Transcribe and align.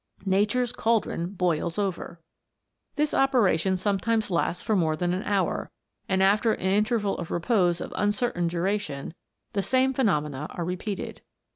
Nature's 0.25 0.71
cauldron 0.73 1.27
boils 1.29 1.77
over! 1.77 2.19
This 2.95 3.13
operation 3.13 3.77
sometimes 3.77 4.31
lasts 4.31 4.63
for 4.63 4.75
more 4.75 4.95
than 4.95 5.13
an 5.13 5.21
hour, 5.25 5.69
and 6.09 6.23
after 6.23 6.53
an 6.53 6.59
interval 6.71 7.15
of 7.19 7.29
repose 7.29 7.79
of 7.79 7.93
uncertain 7.95 8.47
duration, 8.47 9.13
the 9.53 9.61
same 9.61 9.93
phenomena 9.93 10.47
are 10.49 10.65
repeated. 10.65 11.21